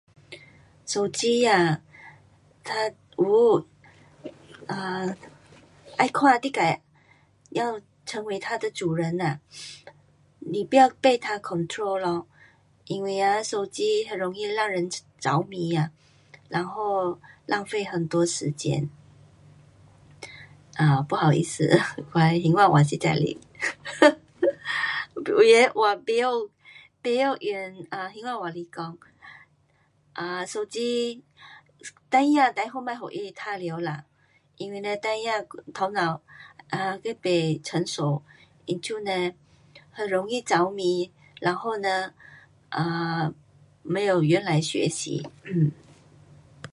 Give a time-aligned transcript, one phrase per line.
[0.89, 1.59] shou ji a,
[3.21, 3.33] u,
[6.01, 6.73] ai kua di gai
[7.57, 7.73] yao
[8.07, 9.19] cheng wei ta de zhu ren,
[10.51, 12.15] ni bu yao bei ta control lo,
[12.89, 14.71] yin wei shou ji heng rong yi lan
[15.25, 15.63] zao mi,
[16.53, 16.85] ran ho
[17.51, 18.83] rang fei heng duo shi jian.
[21.07, 21.65] bu hao yi shi,
[22.11, 23.31] guo hing hua wa shi zai li
[23.99, 24.07] ha...
[25.15, 26.47] u e wa bei you yong,
[27.03, 28.95] bei you li gong,
[30.51, 30.87] shou ji,
[32.11, 33.95] dei ya dai ho nai tai lio la.
[34.59, 35.35] yin wei dai ya
[35.77, 36.11] tou nao
[37.03, 38.13] bi bei cheng shou,
[38.67, 39.23] yin cun nei
[39.95, 40.89] heng rong yi zao mi,
[41.45, 41.93] ran ho ne
[43.93, 45.15] mei you yuan lai xue xi.